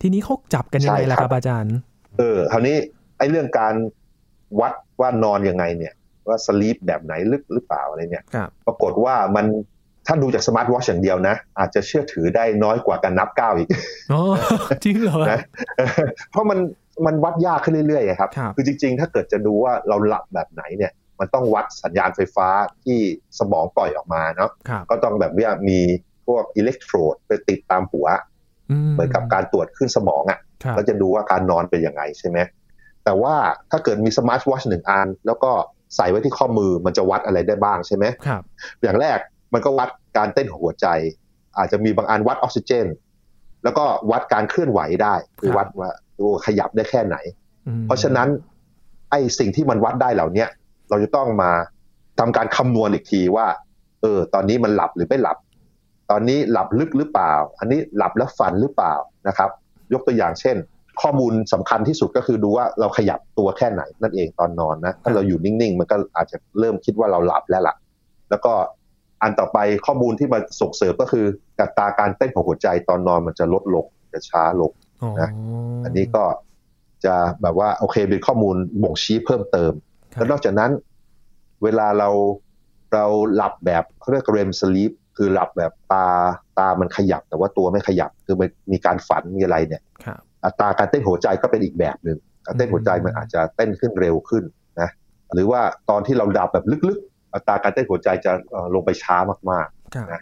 [0.00, 1.74] ทีนี้เขาจับกันยังไงล่ะครับอาจารย์
[2.18, 2.76] เออคราวนี้
[3.18, 3.74] ไอ้เรื่องการ
[4.60, 5.94] วัดว่านอนยังไงเนี่ย
[6.28, 8.24] ว่า sleep แบบไหนลึกหรือเปล่าอะไรเนี่ย
[8.66, 9.46] ปรากฏว่ามัน
[10.06, 13.68] ถ้าดูจาก smart watch อย่างเดียวนะ อาจจะเชื่อถือได้น้อยกว่าการนับก้าวอีก
[14.12, 14.22] อ๋อ
[14.84, 15.40] จริงเหรอนะ
[16.30, 16.58] เพราะมัน
[17.06, 22.48] มันวัดยากขึ้นเรื่อยๆครับ คือจริงๆ ถ้าเกิดจะดูว่าเราหลับแบบไหนเนี่ย มันต้องวัดสัญญาณไฟฟ้า
[22.84, 22.98] ที่
[23.38, 24.50] สมองปล่อยออกมาเนาะ
[24.90, 25.78] ก็ต้องแบบว่ามี
[26.26, 28.06] พวกอิเล็กโทรดไปติดตามหัว
[28.92, 30.38] เหมือนกับการตรวจขึ้นสมองอะ่ะ
[30.74, 32.38] แล้วจะดูว่าการนอนเป็นยังไงใช่ไหม
[33.04, 33.34] แต่ว่า
[33.70, 35.50] ถ้าเกิดมีสมาร์ทวอชหนึ่งอัน แล้วก็
[35.96, 38.42] ใส่ไว้ที่ข้อมือมันจะวัดอะไรได้บ้างใช่ไหมครับ
[38.82, 39.18] อย่างแรก
[39.52, 40.86] มันก็วัดการเต้นของหัวใจ
[41.58, 42.86] อาจจะมีบางอันวัดออกซิเจน
[43.64, 47.16] แล้วก็วัดการเคลื่อนไหวได้คือวัดว่าตัวขยับได้แค่ไหน
[47.86, 48.28] เพราะฉะนั้น
[49.10, 50.46] ไอ้สิ่งที่มันวัดได้เหล่านี้
[50.88, 51.50] เราจะต้องมา
[52.18, 53.46] ทำการคำนวณอีกทีว่า
[54.02, 55.38] เออ ตอนนี้มันหลับหรือไม่หลับ
[56.10, 58.94] ตอนนี้หลับลึกหรือเปล่า อันนี้หลับแล้วฝันหรือเปล่า
[59.28, 59.50] นะครับ
[59.92, 60.56] ยกตัวอย่างเช่น
[61.02, 67.74] ข้อมูลสำคัญที่สุดก็คือดูว่าเราขยับตัวแค่ไหนนั่นเองตอนนอนนะถ้าเราอยู่นิ่งๆ มันก็อาจจะเริ่มคิดว่าเราหลับแล้วล่ะ
[68.30, 68.52] แล้วก็
[69.22, 71.24] อันต่อไปข้อมูลที่มาส่งเสริมก็คือ
[71.58, 74.72] กัตราการเต้นของหัวใจตอนนอนมันจะลดลงจะช้าลง
[75.20, 75.30] นะ
[75.84, 76.24] อันนี้ก็
[77.04, 79.72] จะแบบว่าโอเคเป็นข้อมูลบ่งชี้เพิ่มเติม
[80.14, 80.70] แล้วนอกจากนั้น
[81.62, 82.08] เวลาเรา
[82.94, 86.06] เราหลับแบบเขาเรียกเรมสลีปคือหลับแบบตา
[86.58, 89.82] ตามันขยับ แต่ว่าตัวไม่ขยับคือมันมีการฝันมีอะไรเนี่ย
[90.46, 94.44] อัตราการเต้นหัวใจก็เป็นอีกแบบหนึ่งการเต้นหัวใจมันอาจจะเต้นขึ้นเร็วขึ้น
[94.80, 94.90] นะ
[95.34, 97.00] หรือว่าตอนที่เราดับแบบลึก
[97.34, 98.32] อัตราการเต้นหัวใจจะ
[98.74, 99.16] ลงไปช้า
[99.50, 100.20] มากๆนะ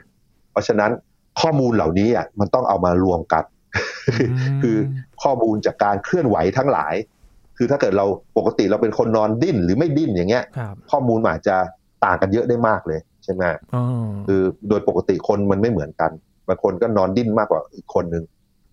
[0.51, 0.91] เพราะฉะนั้น
[1.41, 3.45] ข้อมูลเหล่านี้อะมันต้องเอามารวมกัน
[4.63, 4.77] คือ
[5.23, 6.95] ข้อมูลจากการเคลื่อนไหวทั้งหลาย
[7.57, 8.07] คือถ้าเกิดเรา
[8.39, 10.45] ปกติเราเป็นคนนอนดิ้นหรือไม่ดิ้นอย่างเงี้ย
[10.91, 11.57] ข้อมูลอาจจะ
[12.05, 13.43] ต่างกันเยอะได้มากเลยใช่ไหม
[14.27, 16.11] คือโดยปกติคนมันไม่เหมือนกัน
[16.49, 18.25] บางคนก็นอนดิ้นมากกว่าอีกคนหนึ่ง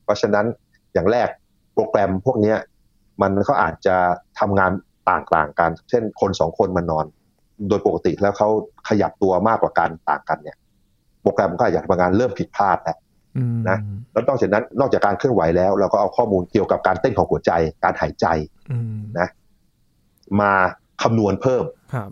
[0.03, 0.45] เพราะฉะนั้น
[0.93, 1.27] อย่างแรก
[1.73, 2.57] โปรแกรมพวกเนี้ย
[3.21, 3.95] มันเขาอาจจะ
[4.39, 4.71] ทำงาน
[5.09, 7.05] ต่างๆกัน เช่นคนสองคนมานอน
[7.69, 8.49] โดยปกติแล้วเขา
[8.89, 10.57] ขยับตัวมากกว่าการต่างกันเนี่ย
[11.21, 12.97] โปรแกรมก็อาจจะทำงานเริ่มผิดพลาดแล้ว
[13.69, 13.77] นะ
[14.11, 17.51] แล้วนอกจากนั้นนอกจากการเคลื่อนไหวแล้ว เราก็เอาข้อมูลเกี่ยวกับการเต้นของหัวใจ
[17.83, 18.25] การหายใจ
[19.19, 19.27] นะ
[20.41, 20.51] มา
[21.03, 21.63] คำนวณเพิ่ม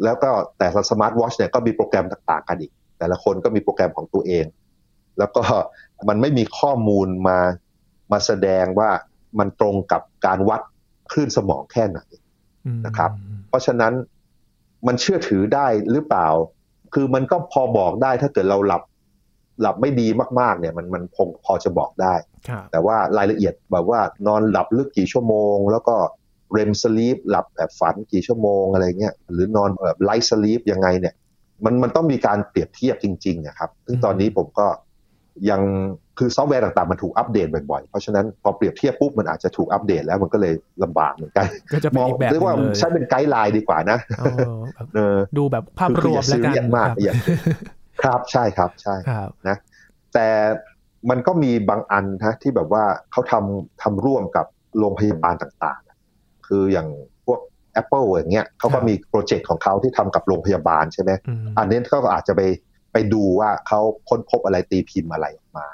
[0.04, 4.46] แล้วก็แต่ละ smart watch เนี่ยก็มีโปรแกรมต่างๆกันอีก แต่ละคนก็มีโปรแกรมของตัวเอง
[5.18, 5.44] แล้วก็
[6.10, 7.38] มันไม่มีข้อมูลมา
[8.12, 8.90] มาแสดงว่า
[9.40, 10.62] มันตรงกับการวัด
[11.12, 12.00] คลื่นสมองแค่ไหน
[12.86, 13.12] นะครับ
[13.48, 13.94] เพราะฉะนั้น
[14.88, 16.28] มันเชื่อถือได้หรือเปล่า
[16.94, 18.84] คือมันก็พอบอกได้ถ้าเกิดเราหลับ
[19.62, 20.08] หลับไม่ดี
[20.40, 22.14] มากๆ เนี่ยมันมันคงพอจะบอกได้
[22.72, 25.96] แต่ว่ารายละเอียดแบบว่านอนหลับลึกกี่ชั่วโมง แล้วก็
[26.52, 31.14] REM sleep หลับแบบฝันกี่ชั่วโมงอะไรเงี้ยหรือนอนแบบ light sleep ยังไงเนี่ย
[31.66, 34.68] มันมันต้องมีการเปรียบเทียบจริงๆนะครับ ซึ่งตอนนี้ผมก็
[35.50, 35.62] ยัง
[36.20, 40.54] คือซอฟต์แวร์ต่างๆ มันถูกอัปเดตบ่อยๆ เพราะฉะนั้นพอเปรียบเทียบปุ๊บมันอาจจะถูกอัปเดตแล้วมันก็เลย
[40.84, 41.46] ลำบากเหมือนกัน
[41.98, 44.00] มองเรียกว่าใช้เป็น guideline ดีกว่านะ
[45.38, 47.18] ดูแบบภาพรวมแล้วกันมากอย่าง
[48.04, 48.96] ครับใช่ครับใช่
[49.48, 49.58] นะ
[50.14, 50.28] แต่
[51.10, 54.46] มันก็มีบางอันนะที่แบบว่าเขาทำทำร่วมกับ
[54.80, 56.88] โรงพยาบาลต่างๆ คืออย่าง
[57.26, 57.40] พวก
[57.82, 61.12] Apple อย่างเงี้ยเขาก็มี project ของเขาที่ทำกับโรงพยาบาลใช่ไหม
[61.58, 62.42] อันนี้เขาก็อาจจะไป
[62.94, 63.80] ไปดูว่าเขา
[64.10, 65.68] ค้นพบอะไรตีพิมพ์อะไรออก มา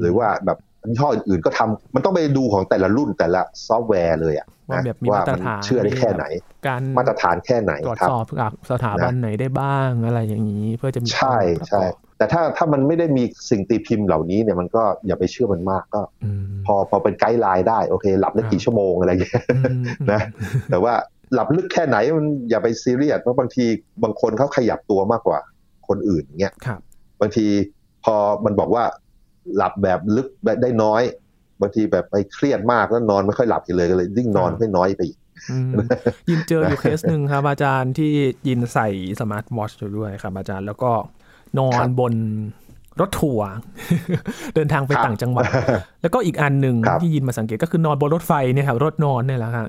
[0.00, 6.24] หรือว่าแบบยี่ห้ออื่นๆก็ทำมันต้องไปดูของแต่ละรุ่นแต่ละซอฟต์แวร์เลยอะว่าแบบมีมาตรฐานเชื่อได้แค่ไหน
[6.66, 11.82] การมาตรฐานแค่ไหนตรวจสอบกับสถาบันไหนได้บ้างอะไรอย่างนี้ เพื่อจะมีใช่ใช่
[12.18, 16.00] แต่ถ้าถ้ามันไม่ได้มีสิ่งตีพิมพ์เหล่านี้เนี่ยมันก็อย่าไปเชื่อมันมากก็
[16.66, 19.44] พอพอเป็น guideline ได้โอเค หลับได้กี่ชั่วโมงอะไรอย่างเงี้ย
[20.12, 20.20] นะ
[20.70, 20.94] แต่ว่า
[21.34, 23.64] หลับลึกแค่ไหนมันอย่าไปซีเรียสเพราะบางที
[24.02, 25.38] บางคนเขาขยับตัวมากกว่า
[25.88, 26.54] คนอื่นเงี้ย
[27.20, 27.46] บางที
[28.04, 28.84] พอมันบอกว่า
[29.56, 30.28] หลับแบบลึก
[30.62, 31.02] ได้น้อย
[31.60, 35.18] บางทีแบบไปเครียดมากแล้วนอนไม่ค่อยหลับเลยก็เลยยิ่งนอนไม่น้อยไปอีก
[36.28, 38.12] ยินเจออยู่เคสหนึ่งครับอาจารย์ที่
[38.48, 38.88] ยินใส่
[39.20, 40.90] smart watch อยู่ด้วยครับ อาจารย์แล้วก็
[41.58, 42.14] นอนบน
[43.00, 43.48] รถทัวร์
[44.54, 45.44] เดินทางไปต่างจังหวัด
[46.02, 49.66] แล้วก็อีกอันหนึ่งที่ยินมาสังเกตก็คือนอนบนรถไฟเนี่ยครับรถนอนเนี่ยแหละครับ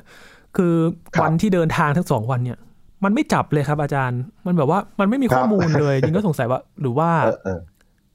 [0.57, 0.73] คือ
[1.21, 2.57] วันที่เดินทางทั้งสองวันเนี่ย
[3.03, 7.09] มันไม่จับเลยครับอาจารย์ มันแบบว่ามันไม่มีข้อมูลเลยยิงก็สงสัยว่า หรือว่า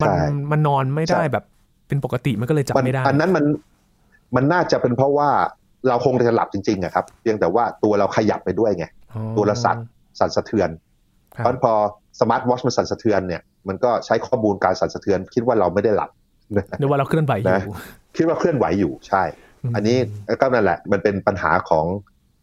[0.03, 0.11] มัน
[0.51, 1.45] มันนอนไม่ได้แบบ
[1.89, 3.45] เป็นปกติมันก็เลยจับไม่ได้ อันนั้นมัน
[4.37, 5.29] มันน่าจะเป็นเพราะว่า
[5.89, 8.87] เราคงจะหลับจริงๆอะครับ เพียงแต่ว่าตัวเราขยับไปด้วยไง
[9.37, 9.77] ตัวเราสั่น
[10.19, 10.71] สั่นสะเทือน
[11.37, 11.73] เพราะพอ
[12.21, 16.11] smart watch มันสั่นสะเทือนเนี่ย มันก็ใช้ข้อมูลการสั่นสะเทือน คิดว่าเราไม่ได้หลับ
[16.81, 17.55] นึกว่าเราเคลื่อนไหวอยู่
[18.17, 19.23] คิดว่าเคลื่อนไหวอยู่ใช่
[19.75, 19.97] อันนี้
[20.41, 21.87] ก็นั่นแหละ มันเป็นปัญหาของ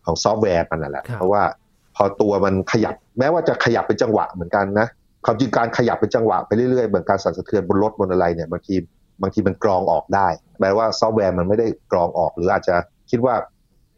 [0.05, 1.43] ของซอฟต์แวร์มันนั่นแหละ เพราะว่า
[1.95, 4.87] พอตัวมันขยับ แม้ว่าจะขยับเป็นจังหวะเหมือนกันนะ
[5.25, 8.75] ความจริงการขยับเป็นจังหวะไปเรื่อยๆเหมือนการสั่นสะเทือนบนรถบนอะไรเนี่ยบางที
[9.21, 10.27] บางทีมันกรองออกได้
[10.59, 12.75] แปลว่าซอฟต์แวร์มันไม่ได้กรองออกหรืออาจจะ
[13.11, 13.35] คิดว่า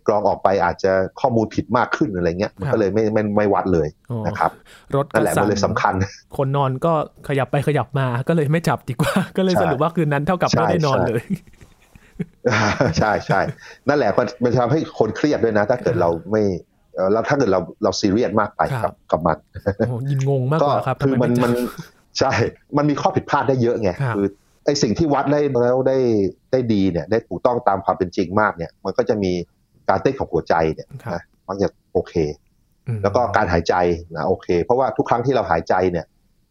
[0.07, 3.87] กรองออกไปอาจจะข้อมูลผิดมากขึ้นอะไรเงี้ยมันก็เลยไม่ไม่ไม่วัดเลย
[4.27, 4.51] นะครับ
[4.95, 5.93] รถนั่นแหละมันเลยสำคัญ
[6.37, 6.93] คนนอนก็
[7.27, 11.23] ขยับไปขยับมาก็เลยไม่จับดีกว่า ก็เลยสรุปว่าคืนนั้นเท่ากับไม่ได้นอนเลย
[12.97, 13.39] ใช่ใช่
[13.87, 14.11] นั่นแหละ
[14.43, 16.43] มันทำให้คนเครียดด้วยนะ ถ้าเกิดเราไม่
[17.11, 19.37] แล้วถ้าเกิดเราเราซีเรียสมากไปกับกับมัน
[20.09, 21.51] ยินงงมากกว่าครับคือมันมัน
[22.19, 22.31] ใช่
[22.77, 24.27] มันมีข้อผิดพลาดได้เยอะไงคือ
[24.65, 25.97] ไอสิ่งที่วัดได้แล้วได้
[26.51, 29.31] ได้ดีเนี่ยได้ถูกต้องตามความเป็นจริงมากเนี่ย มันก็จะมี
[29.89, 32.13] การเต้นของหัวใจเนี่ยนะมันจะโอเค
[33.03, 33.75] แล้วก็การหายใจ
[34.15, 36.05] นะโอเค เพราะว่าทุกครั้งที่เราหายใจเนี่ย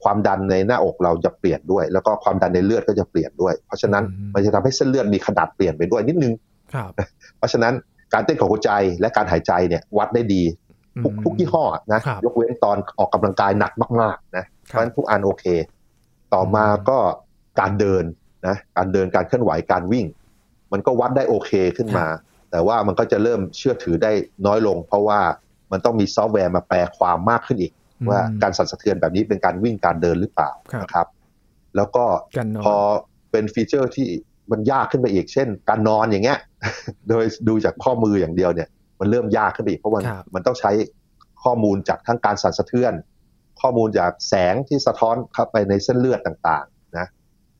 [0.04, 4.04] ความดันในหน้าอกเราจะเปลี่ยนด้วย แล้วก็ความดันในเลือดก็จะเปลี่ยนด้วย เพราะฉะนั้น
[4.35, 6.32] มันจะทำให้เส้นเลือดมีขนาดเปลี่ยนไปด้วยนิดนึง
[7.38, 7.74] เพราะฉะนั้น
[8.12, 10.42] การเต้นของหัวใจและการหายใจเนี่ยวัดได้ดี
[11.03, 15.45] ทุกทุกยี่ห้อนะยกเว้นตอนออกกำลังกายหนักมากๆนะเพราะฉะนั้นทุกอันโอเค
[16.35, 16.99] ต่อมาก็
[17.61, 18.05] การเดิน
[18.47, 20.07] นะการเดินการเคลื่อนไหวการวิ่ง
[20.73, 22.07] มันก็วัดได้โอเคขึ้นมา
[22.51, 24.12] แต่ว่ามันก็จะเริ่มเชื่อถือได้
[24.47, 25.21] น้อยลง เพราะว่า
[25.73, 27.73] มันต้องมีซอฟต์แวร์มาแปลความมากขึ้นอีก
[28.11, 30.51] ว่าการสั่นสะเทือนแบบนี้เป็นการวิ่งการเดินหรือเปล่า
[30.83, 31.07] นะครับ
[31.77, 32.05] แล้วก็
[32.64, 32.77] พอ
[33.31, 34.09] เป็น feature ที่
[34.52, 36.38] มันยากขึ้นไปอีก เช่น การนอนอย่างเงี้ย
[37.09, 38.68] โดยดูจากข้อมืออย่างเดียวเนี่ย
[39.00, 40.04] มันเริ่มยากขึ้นไปอีกเพราะมัน
[40.35, 40.70] มันต้องใช้
[41.44, 42.92] ข้อมูลจากทั้งการสั่นสะเทือน
[43.61, 46.66] ข้อมูลจากแสงที่สะท้อนเข้าไปในเส้นเลือดต่าง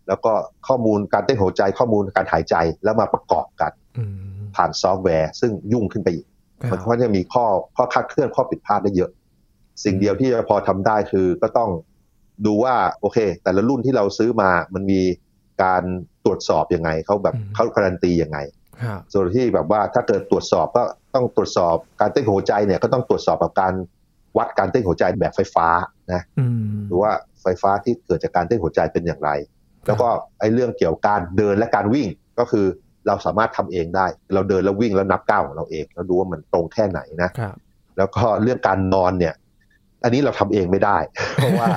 [0.09, 0.33] แล้วก็
[0.69, 3.73] ข้อมูลการเต้นหัวใจข้อมูลการหายใจแล้วมาประกอบกัน
[4.57, 6.27] ผ่านซอฟต์แวร์ ซึ่งยุ่งขึ้นไปอีก
[6.71, 7.47] มันก็จะมีข้อ
[7.77, 9.11] ข้อคาดเคลื่อนข้อผิดพลาดได้เยอะ
[9.85, 11.71] สิ่งเดียวที่จะพอทำได้คือก็ต้อง
[12.47, 15.01] ดูว่าโอเค แต่ละรุ่นที่เราซื้อมามันมี
[15.63, 15.83] การ
[16.27, 18.39] ตรวจสอบยังไงเขาแบบเขาการันตียังไง
[19.13, 20.83] ส่วนที่แบบว่าถ้าเกิดตรวจสอบก็
[21.15, 23.75] ต้องตรวจสอบการเต้นหัวใจเนี่ยก็ต้องตรวจสอบกับการ
[24.39, 25.67] วัดการเต้นหัวใจแบบไฟฟ้า
[26.13, 26.23] นะ
[26.87, 27.13] หรือว่า
[27.43, 29.31] ไฟฟ้าที่เกิดจากการเต้นหัวใจเป็นอย่างไร
[29.87, 30.09] แล้วก็
[30.41, 32.09] ไอ้เรื่องเกี่ยวกับการเดินและการวิ่ง
[32.39, 32.67] ก็คือ
[33.07, 37.31] เราสามารถทำเองได้ เราเดินแล้ววิ่งแล้วนับก้าวของเราเองแล้วดูว่ามันตรงแค่ไหนนะ
[37.97, 39.35] แล้วก็เรื่องการนอนเนี่ย
[40.07, 40.99] อันนี้เราทำเองไม่ได้
[41.37, 41.69] เพราะว่า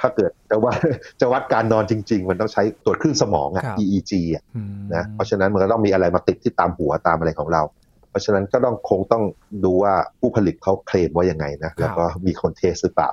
[0.00, 0.72] ถ้าเกิดจะว่า
[1.20, 4.44] จะวัดการนอนจริง ๆ มันต้องใช้ตรวจคลื่นสมองอะ EEG อะ
[4.94, 7.62] นะเพราะฉะนั้นมันก็ต้องมีอะไรมาติดที่ตามหัวตามอะไรของเรา
[8.10, 9.22] เพราะฉะนั้นก็ต้องคงต้อง
[9.64, 13.10] ดูว่าผู้ผลิตเขาเคลมว่ายังไงนะแล้วก็มีคน test หรือเปล่า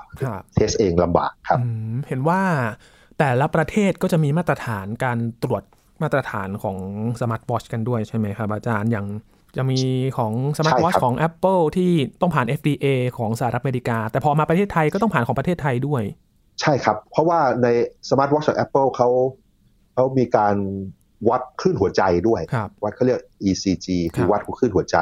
[0.55, 1.59] test เองลำบากครับ
[2.07, 2.41] เห็นว่า
[3.19, 5.63] แต่ละประเทศก็จะมีมาตรฐานการตรวจ
[6.01, 6.77] มาตรฐานของ
[7.21, 9.07] smart watch กันด้วยใช่ไหมครับอาจารย์อย่าง
[9.55, 9.79] จะมี
[10.17, 12.85] ของสมาร์ทวอชของ Apple ที่ต้องผ่าน FDA
[13.17, 16.03] ของสหรัฐอเมริกา แต่พอมาประเทศไทยก็ต้องผ่านของประเทศไทยด้วย
[16.61, 17.67] ใช่ครับ เพราะว่าใน
[18.09, 19.09] สมาร์ทวอชของ Apple เขา
[19.93, 20.55] เขามีการ
[21.29, 22.41] วัดคลื่นหัวใจด้วย
[22.83, 24.97] วัดเขาเรียก ECG คือวัดคลื่นหัวใจ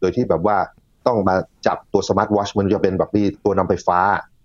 [0.00, 0.56] โดยที่แบบว่า
[1.06, 4.00] ต้องมาจับตัวสมาร์ทวอชมันจะเป็นแบบมีตัวนำไฟฟ้า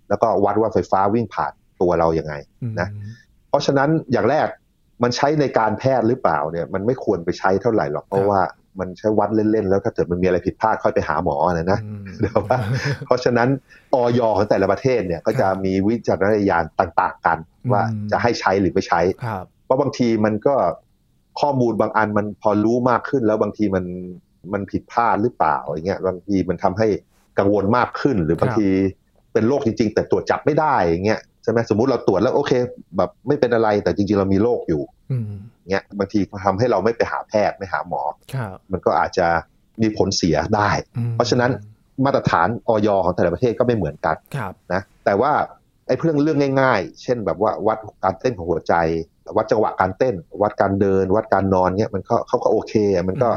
[0.08, 2.34] แล้วก็วัดว่าไฟฟ้าวิ่งผ่านตัวเรายัางไง
[2.80, 2.88] นะ
[3.48, 4.46] เพราะฉะนั้นอย่างแรก
[5.02, 8.40] มันใช้ในการแพทย์หรือเปล่าเนี่ยมันไม่ควรไปใช้เท่าไหร่หรอกเพราะว่า
[8.80, 11.80] มันใช้วัดเล่นๆ แล้วถ้าเกิดมันมีอะไรผิดพลาดค่อยไปหาหมอนะนะ
[12.20, 12.58] เดี๋ยวว่า
[13.06, 13.48] เพราะฉะนั้น
[13.94, 17.38] ออยของแต่ละประเทศเนี่ยก็จะมีวิจารณญาณต่างๆ กัน
[17.72, 19.00] ว่าจะให้ใช้หรือไม่ใช้
[19.64, 20.54] เพราะบางทีมันก็
[21.40, 23.84] ข้อมูลบางอันมันพอรู้มากขึ้น แล้วบางทีมัน
[24.52, 26.88] มันผิดพลาดหรือเปล่าอย่างเงี้ยบางทีมันทำให้
[27.38, 28.68] กังวลมากขึ้น หรือบางที
[29.32, 32.52] เป็นโรคจริง ๆ แต่ตรวจจับไม่ได้อย่างเงี้ยใช่ไหมสมมุติเราตรวจแล้วโอเค
[32.96, 34.82] แบบไม่เป็นอะไรแต่จริง ๆ เรามีโรคอยู่
[35.70, 38.02] เงี้ยบางทีทำให้เราไม่ไปหาแพทย์ไม่หาหมอ
[38.72, 39.26] มันก็อาจจะ
[39.82, 40.70] มีผลเสียได้
[41.14, 41.50] เพราะฉะนั้น
[42.04, 44.16] มาตรฐานออยของแต่ละประเทศก็ไม่เหมือนกัน
[44.72, 45.32] นะแต่ว่า
[45.86, 48.74] ไอ้เรื่องเรื่องง่ายๆ เช่นแบบว่าวัดการเต้นของหัวใจ
[49.36, 52.74] วัดจังหวะการเต้น วัดการเดิน วัดการนอนเนี้ยมันก็เขาก็โอเค
[53.08, 53.28] มันก็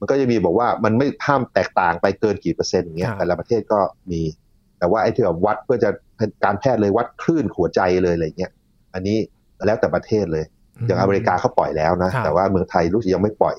[0.00, 4.22] มันก็จะมีบอกว่ามันไม่ห้ามแตกต่างไปเกินกี่เปอร์เซ็นต์เงี้ยแต่ละประเทศก็มี
[4.78, 5.90] แต่ว่าไอ้ที่แบบวัดเพื่อจะ
[6.44, 8.52] การแพทย์เลยวัดคลื่นหัวใจเลยอะไรเงี้ย
[8.94, 9.18] อันนี้
[9.66, 10.44] แล้วแต่ประเทศเลย
[10.84, 13.56] อย่างอเมริกาเขาปล่อยแล้วนะ แต่ว่าเมืองไทยรู้สึกยังไม่ปล่อย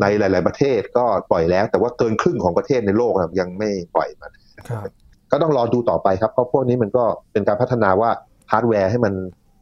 [0.00, 4.32] ในหลาย ๆ ประเทศก็ปล่อยแล้ว แต่ว่าเกินครึ่งของประเทศในโลกยังไม่ปล่อยมัน
[5.30, 8.10] ก็ต้องรอดูต่อไปครับเพราะพวกนี้มันก็เป็นการพัฒนาว่า
[8.52, 9.14] ฮาร์ดแวร์ให้มัน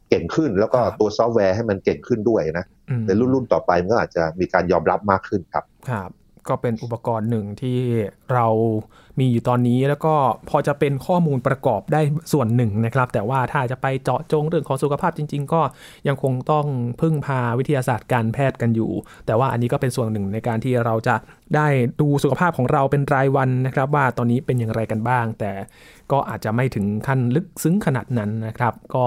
[0.09, 2.65] เก่งขึ้น แล้วก็ตัวซอฟต์แวร์ให้มันเก่งขึ้นด้วยนะ
[3.07, 6.11] ในรุ่นๆต่อไปมันก็อาจจะมีการยอมรับมากขึ้นครับครับ
[6.49, 7.79] ก็เป็นอุปกรณ์หนึ่งที่
[8.33, 8.47] เรา
[9.19, 10.15] มีอยู่ตอนนี้แล้วก็
[10.49, 12.01] พอจะเป็นข้อมูลประกอบได้
[12.33, 15.63] ส่วนหนึ่งนะครับ แต่ว่าถ้าจะไปเจาะจงเรื่องของสุขภาพจริง ๆ ก็
[16.09, 16.67] ยังคงต้อง
[17.01, 18.91] พึ่งพาวิทยาศาสตร์การแพทย์กันอยู่
[19.27, 21.17] แต่ว่าอันนี้ก็เป็นส่วนหนึ่งในการที่เราจะ
[21.57, 21.67] ได้
[22.01, 25.53] ดูสุขภาพของเราเป็นรายวันนะครับ ว่าตอนนี้เป็นอย่างไรกันบ้าง แต่
[26.13, 29.05] ก็อาจจะไม่ถึงขั้นลึกซึ้งขนาดนั้นนะครับ ก็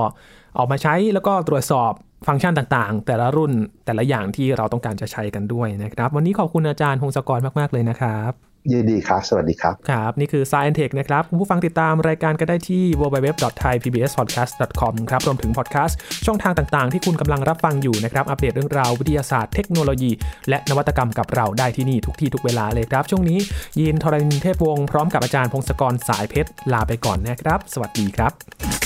[0.57, 1.91] ออกมาใช้แล้วก็ตรวจสอบ
[2.27, 3.51] ฟังก์ชันต่างๆ แต่ละรุ่น
[3.85, 8.33] แต่ละอย่างที่เราต้องการจะใช้กันด้วยนะครับ วันนี้ขอบคุณอาจารย์พงศกรมาก ๆ เลยนะครับ
[8.71, 20.11] ยินดีครับ สวัสดีครับ ครับ นี่คือ Science Tech นะครับ คุณผู้ฟังติดตามรายการก็ได้ที่ www.thaipbspodcast.com ครับ รวมถึงพอดแคสต์ช่องทางต่างๆ ที่คุณกำลังรับฟังอยู่นะครับ อัปเดตเรื่องราววิทยาศาสตร์เทคโนโลยี
[20.49, 23.39] และนวัตกรรมกับเราได้ที่นี่ทุกที่ทุกเวลาเลยครับ ช่วงนี้
[23.79, 28.84] ยินทรณินเทพวงศ์พร้อมกับอาจารย์พงศกรสายเพชรลาไปก่อนนะครับ สวัสดีครับ